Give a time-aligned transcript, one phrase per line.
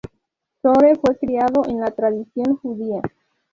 [0.63, 3.03] Shore fue criado en la tradición judía.